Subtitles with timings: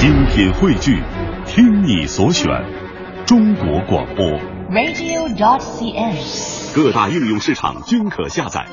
[0.00, 1.02] 精品汇聚，
[1.46, 2.46] 听你所选，
[3.26, 4.24] 中国广播。
[4.70, 6.16] radio.cn。
[6.74, 8.66] 各大应用市场均可下载。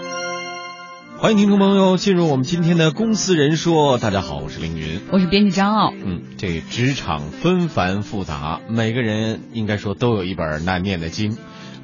[1.17, 3.97] 欢迎听众朋友进入我们今天的公司人说。
[3.97, 5.01] 大家好，我是凌云。
[5.11, 5.91] 我是编辑张傲。
[5.93, 11.35] 嗯，这职场纷繁复杂，每个人应该说都有一本难念的经。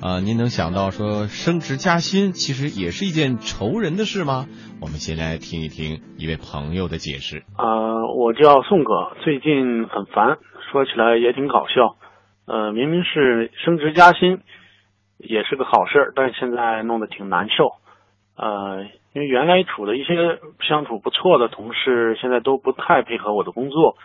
[0.02, 4.48] 啊、您能想到说升职加薪其实也是一件愁人的事吗？
[4.82, 7.44] 我们先来听一听一位朋友的解释。
[7.58, 10.38] 呃，我叫宋哥，最近很烦，
[10.72, 11.96] 说起来也挺搞笑。
[12.46, 14.42] 呃，明明是升职加薪，
[15.18, 17.76] 也是个好事，但现在弄得挺难受。
[18.36, 20.16] 呃，因为原来处的一些
[20.68, 23.96] 相处不错的同事，现在都不太配合我的工作，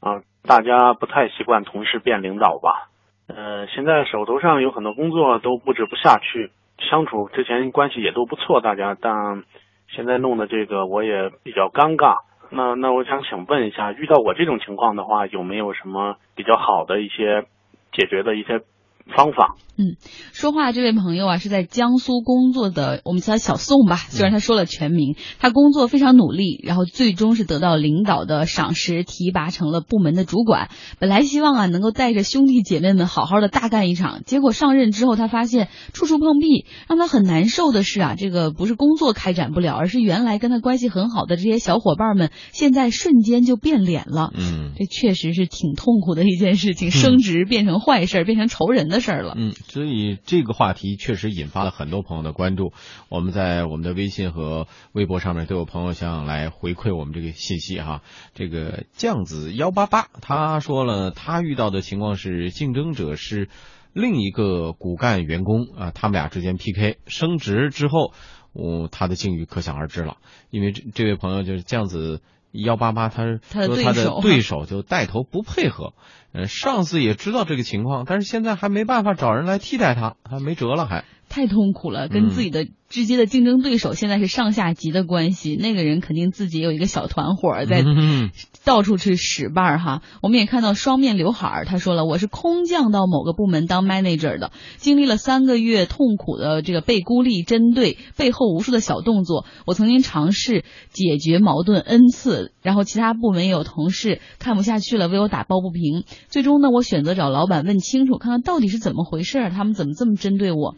[0.00, 2.88] 啊、大家不太习惯同事变领导吧。
[3.26, 9.44] 呃，现在手头上有很多工作都布置不下去，相处之前关系也都不错，大家，但
[9.88, 12.18] 现在弄的这个我也比较尴尬。
[12.50, 17.46] 那那我想请问一下，遇到我这种情况的话，有没有什么比较好的一些
[17.92, 18.60] 解决的一些
[19.06, 19.56] 方法？
[19.76, 19.96] 嗯
[20.32, 30.70] 说话这位朋友啊，是在江苏工作的，我们叫他小宋吧，虽然他说了全名，他工作非常努力，然后最终是得到领导的赏识，提拔成了部门的主管。
[31.00, 44.30] 本来希望啊能够带着兄弟姐妹们好好的大干一场，结果上任之后，他发现处处碰壁，让他很难受的是啊，这个不是工作开展不了，而是原来跟他关系很好的这些小伙伴们，现在瞬间就变脸了。
[44.36, 49.34] 嗯这确实是挺痛苦的一件事情，升职变成坏事，变成仇人的的事儿了。
[49.36, 52.72] 嗯，所以这个话题确实引发了很多朋友的关注。
[53.08, 58.02] 我们在我们的微信和微博上面都有朋友想来回馈我们这个信息哈。
[58.32, 63.48] 这个酱子幺八八他说了，他遇到的情况是竞争者是
[63.92, 68.12] 另一个骨干员工啊，他们俩之间 PK 升职之后，
[68.54, 70.16] 嗯，他的境遇可想而知了。
[70.50, 72.22] 因为这这位朋友就是酱子。
[72.62, 75.92] 幺八八，他说他的对手对手就带头不配合，
[76.32, 81.04] 呃，上司也知道这个情况，但是现在还没办法找人来替代他，他没辙了还。
[81.34, 88.30] 太痛苦了，跟嗯自己的直接的竞争对手现在是上下级的关系，那个人肯定自己有一个小团伙儿在嗯
[88.64, 90.02] 到处去使绊儿哈。
[90.22, 99.44] 我们也看到双面刘海儿，他说了，我是空降到某个部门当 manager 的，经历了三个月痛苦的这个被孤立、针对，背后无数的小动作。
[99.66, 106.04] 我曾经尝试解决矛盾 n 次，然后其他部门也有同事看不下去了，为我打抱不平。
[106.28, 110.76] 最终呢，我选择找老板问清楚，看看到底是怎么回事儿，他们怎么这么针对我。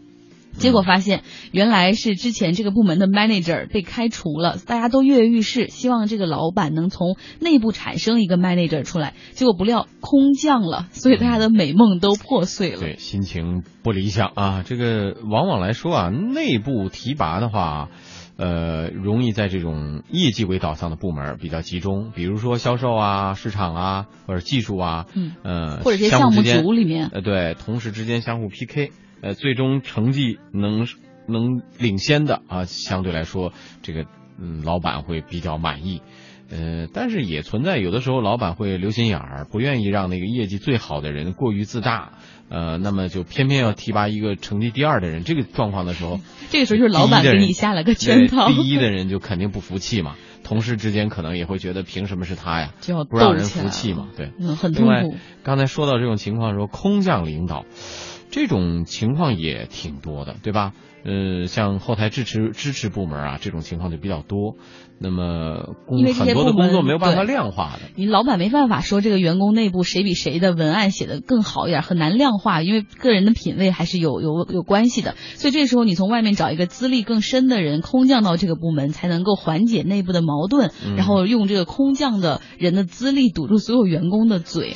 [0.58, 1.22] 结果发现，
[1.52, 9.14] 原来是之前这个部门的 manager 被开除了，大家都跃跃欲试，希望这个老板能从内部产生一个 manager 出来。
[9.32, 12.80] 结果不料空降了，所以大家的美梦都破碎了。
[12.80, 14.64] 对，心情不理想啊。
[14.66, 17.90] 这个往往来说啊，内部提拔的话，
[18.36, 28.90] 呃，容易在这种业绩为导向的部门比较集中，比如说销售啊、市场啊，或者技术啊，嗯，呃，或者这些项目组里面，呃，对，同事之间相互 PK，
[29.22, 30.86] 呃，最终成绩能
[31.26, 34.04] 能领先的啊，相对来说，这个
[34.40, 36.02] 嗯，老板会比较满意。
[36.48, 42.12] 呃，但是也存在有的时候，老板会留心眼儿，不愿意让那个业绩最好的人过于自大，
[42.48, 45.24] 呃，那么就偏偏要提拔一个成绩第二的人。
[45.24, 54.30] 这个状况的时候， 这个时候就是老板给你下了个圈套，第一的人就肯定不服气嘛，同事之间可能也会觉得凭什么是他呀， 就要不让人服气嘛，对。
[54.38, 57.64] 嗯，很痛另外苦。，刚才说到这种情况的时候，空降领导
[58.30, 60.72] 这种情况也挺多的，对吧？
[61.04, 64.56] 呃，像后台支持支持部门啊，这种情况就比较多。
[64.98, 75.14] 那么工因为这些很多的工作没有办法量化的，你老板没办法说这个员工内部谁比谁的文案写的更好一点，很难量化，因为个人的品味还是有有有关系的。
[75.34, 84.74] 所以这时候你从外面找一个资历更深的人空降到这个部门，才能够缓解内部的矛盾，嗯然后用这个空降的人的资历堵住所有员工的嘴。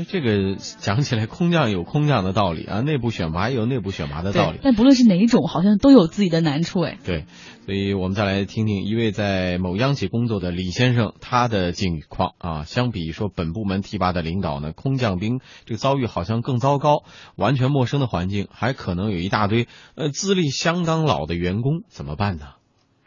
[0.00, 4.58] 所以这个讲起来，空降有空降的道理啊，内部选拔也有内部选拔的道理，。
[4.62, 6.98] 但不论是哪一种，好像都有自己的难处哎。
[7.04, 7.26] 对，
[7.66, 12.64] 所以我们再来听听一位在某央企工作的李先生他的境况啊。
[12.64, 17.02] 相比说本部门提拔的领导呢，空降兵这个遭遇好像更糟糕，
[17.36, 22.46] 完全陌生的环境，还可能有一大堆呃资历相当老的员工，怎么办呢？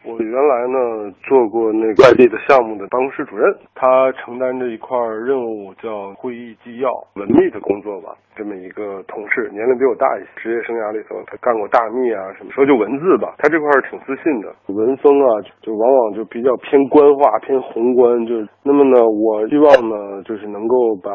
[0.06, 8.14] 我原来呢做过那个外地的项目的办公室主任，他承担着一块任务叫会议纪要文秘的工作吧。
[8.36, 14.52] 这么一个同事，年龄比我大一些，职业生涯里头他干过大秘啊什么，说就文字吧，他这块挺自信的。
[14.66, 21.10] 文风啊，就往往就比较偏官话、偏宏观，就那么呢，我希望呢，就是能够把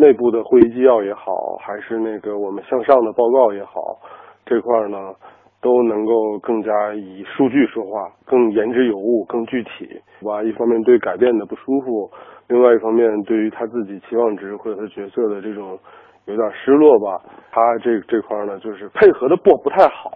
[0.00, 3.98] 内部的会议纪要也好，还是那个我们向上的报告也好，
[4.44, 5.14] 这块呢。
[5.66, 10.40] 都能够更加以数据说话，更言之有物，更具体，吧？
[10.44, 12.08] 一方面对改变的不舒服，
[12.46, 15.76] 另外一方面对于他自己期望值或者他角色的这种
[16.26, 17.20] 有点失落吧。
[17.50, 20.12] 他这这块呢，就是配合的不不太好。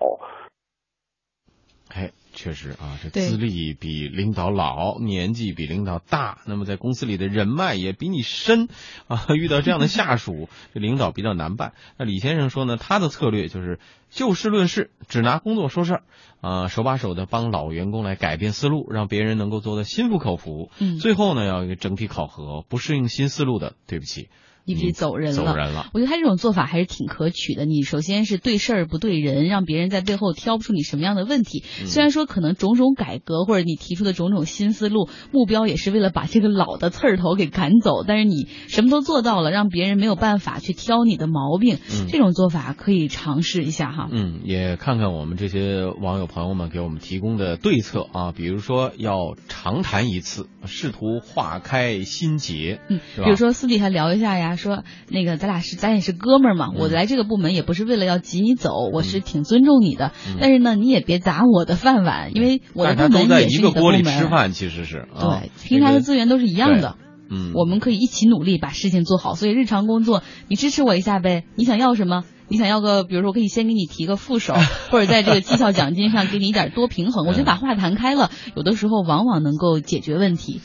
[1.96, 8.68] 哎，确实啊，这资历比领导老，年纪比领导大，那么在公司里的人脉也比你深
[9.08, 9.26] 啊。
[9.34, 11.72] 遇到这样的下属， 这领导比较难办。
[11.98, 13.78] 那李先生说呢，他的策略就是
[14.10, 16.02] 就事论事，只拿工作说事儿
[16.40, 20.70] 啊，手把手的帮老员工来改变思路，让别人能够做得心服口服。
[20.78, 24.28] 嗯最后呢，要一个整体考核，不适应新思路的，对不起，
[24.70, 25.44] 一批走人了。
[25.44, 25.90] 走人了。
[25.92, 27.64] 我觉得他这种做法还是挺可取的。
[27.64, 31.64] 你首先是对事儿不对人，让别人在背后挑不出你什么样的问题。
[31.82, 41.78] 嗯虽然说可能种种改革或者你提出的种种新思路，目标也是为了把这个老的刺儿头给赶走，但是你什么都做到了，让别人没有办法去挑你的毛病。
[41.90, 44.08] 嗯这种做法可以尝试一下哈。
[44.12, 64.18] 嗯，也看看我们这些网友朋友们给我们提供的对策啊，比如说要长谈一次，试图化开心结，嗯，比如说私底下聊一下呀，说那个咱俩是咱也是哥们儿嘛，嗯我来这个部门也不是为了要挤你走，我是挺尊重你的，嗯但是呢，你也别砸我的饭碗，因为我的部门也一个锅是你的部门。
[64.18, 66.96] 里吃饭，其实是啊对，平台的资源都是一样的，
[67.30, 69.34] 嗯，我们可以一起努力把事情做好。
[69.34, 71.44] 所以日常工作，你支持我一下呗。
[71.56, 72.24] 你想要什么？
[72.52, 74.54] 你想要个，比如说，我可以先给你提个副手，
[74.90, 77.24] 或者在这个绩效奖金上给你一点多平衡。
[77.26, 80.60] 我觉得 把话谈开了，有的时候往往能够解决问题。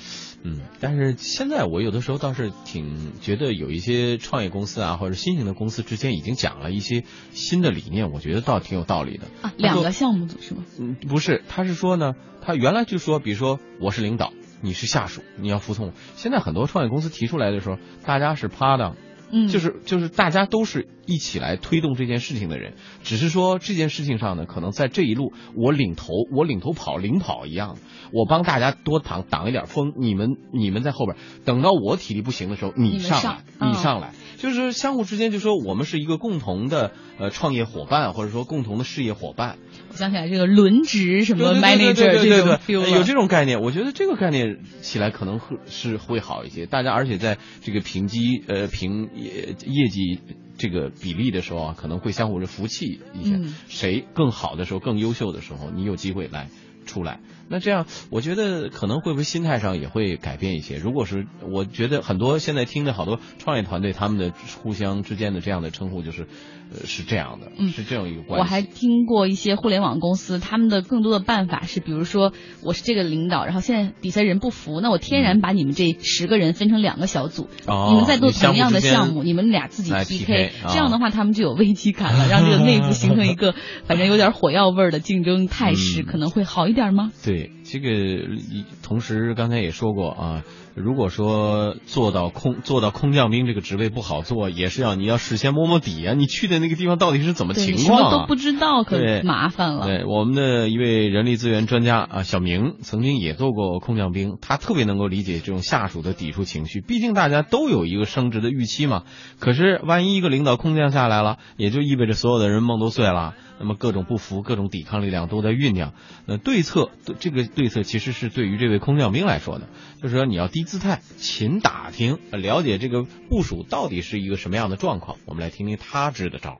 [0.47, 9.25] 嗯，但是现在我有的时候倒是挺觉得有一些创业公司啊，或者新型的公司之间已经讲了一些新的理念，我觉得倒挺有道理的。
[9.41, 10.63] 啊，两个项目组是吗？
[10.79, 12.13] 嗯，不是，他是说呢，
[12.43, 15.93] 他原来就说，比如说我是领导，你是下属，你要服从。
[16.15, 18.95] 现在很多创业公司提出来的时候，大家是趴的，
[19.35, 27.75] 嗯，就是就是大家都是一起来推动这件事情的人，只是说这件事情上呢，可能在这一路我领头，我领头跑，领跑一样，
[28.13, 39.57] 我帮大家多挡挡一点风，你们你们在后边，等到我体力不行的时候，你上来，你上来，就是相互之间就说我们是一个共同的呃创业伙伴，或者说共同的事业伙伴，
[39.91, 46.65] 我想起来这个轮值什么 manager 这种 feel 有这种概念，我觉得这个概念起来可能会是会好一些。
[46.65, 50.19] 大家而且在这个评级呃评业业绩
[50.57, 56.49] 这个比例的时候啊，可能会相互是服气一下，嗯谁更好的时候、更优秀的时候，你有机会来
[56.85, 57.19] 出来。
[57.47, 60.77] 那这样，我觉得可能会不会心态上也会改变一些。
[60.77, 64.33] 如果是我觉得很多现在听的好多创业团队，他们的
[64.63, 66.23] 互相之间的这样的称呼，就是
[66.71, 68.41] 呃是这样的，嗯是这样一个关系。
[68.41, 72.33] 我还听过一些互联网公司，他们的更多的办法是，比如说
[72.63, 83.53] 我是这个领导，然后现在底下人不服，那我天然把你们这十个人分成两个小组，哦你们在做同样的项目，你们俩自己啊这样的话他们就有危机感了， 让这个内部形成一个
[83.85, 87.11] 反正有点火药味儿的竞争态势，嗯可能会好一点吗？
[87.23, 90.43] 对这个，一同时刚才也说过啊，
[90.75, 98.35] 如果说做到空做到空降兵这个职位不好做，也是要你要事先摸摸底啊，你去的那个地方到底是怎么，情况啊什么都不？
[98.35, 99.85] 知道，可对麻烦了。
[99.85, 106.81] 对，我们的一位人力资源专家啊，小明曾经也做过空降兵，他特别能够理解这种下属的抵触情绪。
[106.81, 109.03] 毕竟大家都有一个升职的预期嘛。
[109.39, 113.33] 可是万一一个领导空降下来了，也就意味着所有的人梦都碎了。
[113.59, 115.93] 那么各种不服、各种抵抗力量都在酝酿。
[116.27, 119.67] 那，对策这个对策其实是对于这位空降兵来说的，
[120.01, 125.17] 就是说你要低姿态、勤打听，了解这个部署到底是一个什么样的状况。
[125.25, 126.59] 我们来听听他支的招。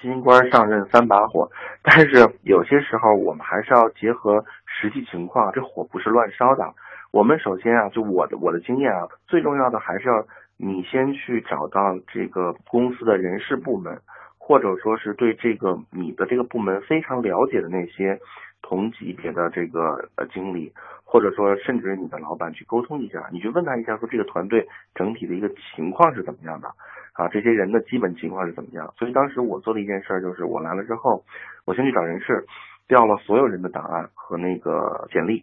[0.00, 1.50] 新官上任三把火，
[1.82, 6.74] 但是有些时候我们还是要结合实际情况，这火不是乱烧的。
[7.10, 10.26] 我们首先啊，就我的我的经验啊，最重要的还是要
[10.58, 14.02] 你先去找到这个公司的人事部门，
[14.46, 18.20] 或者说是对这个你的这个部门非常了解的那些
[18.60, 20.70] 同级别的这个呃经理，
[21.02, 26.68] 或者说甚至你的老板去沟通一下，你去问他一下，说这个团队整体的一个情况是怎么样的。
[27.14, 28.92] 啊，这些人的基本情况是怎么样？
[28.98, 31.24] 所以当时我做的一件事儿就是，我来了之后，
[31.64, 32.44] 我先去找人事，
[32.86, 35.42] 调了所有人的档案和那个简历，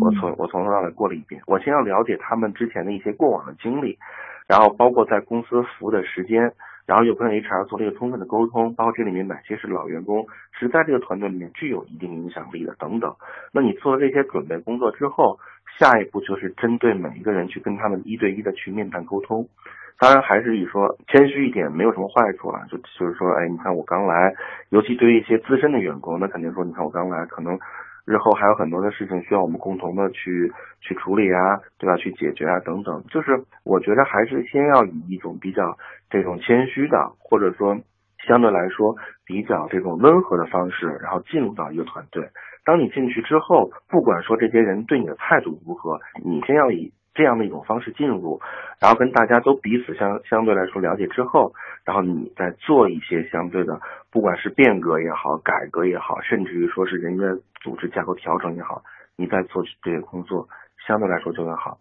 [0.00, 1.40] 我从我从头到尾过了一遍。
[1.46, 3.96] 我先要了解他们之前的一些过往的经历，
[4.48, 6.52] 然后包括在公司服务的时间，
[6.90, 13.14] 然后又跟 HR 做了一个充分的沟通，包括这里面哪些是老员工，是在这个团队里面具有一定影响力的等等。
[13.52, 15.38] 那你做了这些准备工作之后，
[15.78, 19.46] 下一步就是针对每一个人去跟他们一对一的去面谈沟通。
[20.00, 22.66] 当然还是以说谦虚一点，没有什么坏处了。
[22.68, 24.34] 就就是说，哎，你看我刚来，
[24.70, 27.56] 尤其对于一些资深的员工，那肯定说，你看我刚来，可能
[28.10, 31.96] 日后还有很多的事情需要我们共同的去去处理啊，对吧？
[31.96, 33.04] 去解决啊，等等。
[33.08, 35.78] 就是我觉得还是先要以一种比较
[36.10, 37.78] 这种谦虚的，或者说
[38.26, 42.28] 相对来说比较这种温和的方式，然后进入到一个团队。
[42.64, 48.40] 当你进去之后，不管说这些人对你的态度如何，你先要以这样的一种方式进入，
[48.80, 51.52] 然后跟大家都彼此相相对来说了解之后，
[51.84, 53.80] 然后你再做一些相对的，
[54.12, 58.82] 不管是变革也好，改革也好，甚至于说是人员组织架构调整也好，
[59.16, 60.48] 你再做这个工作，
[60.86, 61.80] 相对来说就会好。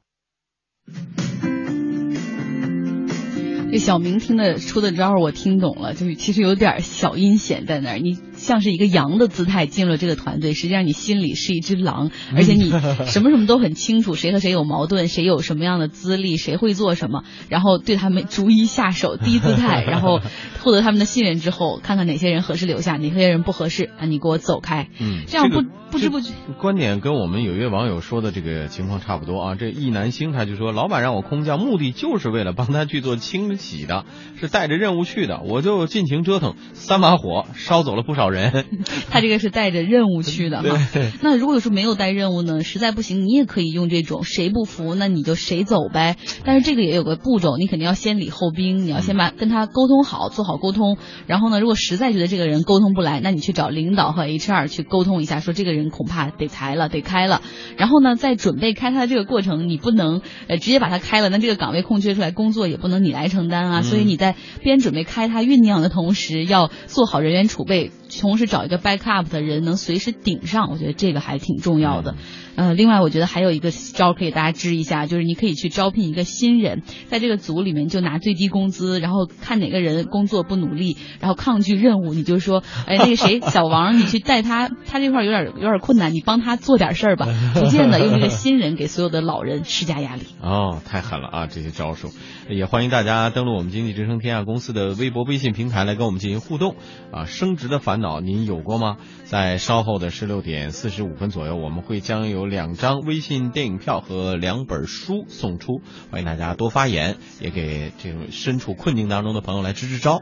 [3.71, 7.97] 这小明听的出的招儿我听懂了，就是其实有点小阴险在那儿。
[7.99, 12.71] 你像是一个羊的姿态进入这个团队，实际上你心里是一只狼，而且你
[13.05, 20.21] 什么什么都很清楚，谁和谁有矛盾，谁有什么样的资历，谁会做什么，然后对他们逐一下手，低姿态， 然后
[20.63, 24.87] 获得他们的信任之后，看看哪些人合适留下，哪些人不合适啊，你给我走开。
[24.99, 26.31] 嗯，这样不、个不知不觉。
[26.59, 29.55] 观点跟我们有一位网友说的这个情况差不多啊。
[29.55, 34.05] 这易南星他就说，老板让我空降，目的就是为了帮他去做清洗的，
[34.39, 38.65] 是带着任务去的，我就尽情折腾，三把火烧走了不少人。
[39.09, 40.77] 他这个是带着任务去的哈。
[41.21, 46.17] 那如果说没有带任务呢，实在不行，你也可以用这种谁不服，那你就谁走呗。
[46.43, 50.97] 但是这个也有个步骤，你肯定要先礼后兵，你要先把跟他沟通好，做好沟通。
[51.27, 57.41] 然后呢，如果实在觉得这个人沟通不来，那你去找领导和 HR 去沟通一下，说这个人恐怕得裁了，得开了。
[57.77, 63.81] 然后呢，在准备开他的这个过程，你不能呃直接把他开了，那这个岗位空缺出来，工作也不能你来承担啊。
[63.81, 72.15] 所以你在边准备开他酝酿的同时，要做好人员储备，同时找一个 backup 的人能随时顶上，我觉得这个还挺重要的。
[72.55, 90.23] 呃，另外我觉得还有一个招可以大家支一下，就是你可以去招聘一个新人，在这个组里面就拿最低工资，然后看哪个人工作不努力，然后抗拒任务，你就说， 哎，那个谁，小王，你去带他，他这块有点有点困难，你帮他做点事儿吧， 逐渐的用这个新人给所有的老人施加压力。
[90.41, 91.47] 哦，太狠了啊！
[91.47, 92.09] 这些招数，
[92.49, 96.75] 也欢迎大家登录我们经济之声天下公司的微博、微信平台来跟我们进行互动
[97.13, 97.23] 啊。
[97.25, 98.97] 升职的烦恼您有过吗？
[99.25, 110.21] 在稍后的十六点四十五分左右，我们会将有两张微信电影票和两本书送出，欢迎大家多发言，也给这种身处困境当中的朋友来支支招。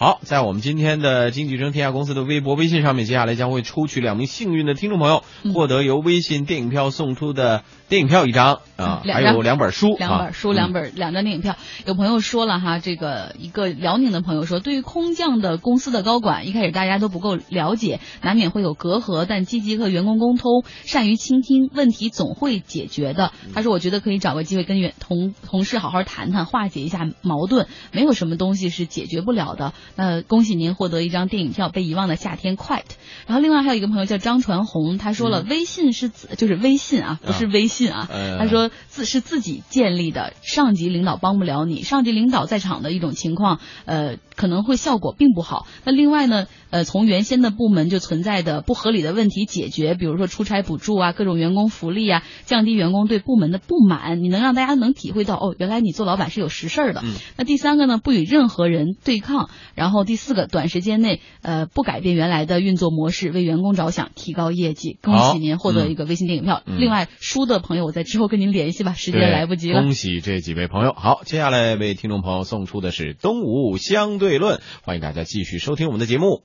[0.00, 11.56] 好，在我们今天的经济之声天下公司的微博、微信上面，接下来将会抽取两名幸运的听众朋友，获得由微信电影票送出的电影票一张啊，还有两本书，两本书，啊两本两张电影票。
[11.84, 23.32] 有朋友说了哈，这个一个辽宁的朋友说，对于空降的公司的高管，一开始大家都不够了解，难免会有隔阂，但积极和员工沟通，善于倾听，问题总会解决的。
[23.52, 29.74] 他说，我觉得可以找个机会跟员同同事好好谈谈，化解一下矛盾，没有什么东西是解决不了的。
[29.96, 32.82] 那恭喜您获得一张电影票，《被遗忘的夏天》Quiet。
[33.26, 38.08] 然后另外还有一个朋友叫张传红，他说了，微信是自就是微信啊，不是微信啊。
[38.10, 45.66] 呃他说自是自己建立的，上级领导帮不了你，上级领导在场的一种情况，呃，可能会效果并不好。
[45.84, 57.00] 那另外呢，呃，从原先的部门就存在的不合理的问题解决，比如说出差补助啊，各种员工福利啊，降低员工对部门的不满，你能让大家能体会到哦，原来你做老板是有实事儿的。
[57.04, 64.98] 嗯那第三个呢，不与任何人对抗，然后第四个，短时间内呃不改变原来的运作模式，为员工着想，提高业绩。
[65.02, 66.62] 恭喜您获得一个微信电影票。
[66.66, 69.80] 嗯另外，输的朋友我在之后跟您联系吧，时间来不及了。
[69.82, 70.92] 恭喜这几位朋友。
[70.92, 76.38] 好，接下来为听众朋友送出的是《东吴相对论》，欢迎大家继续收听我们的节目。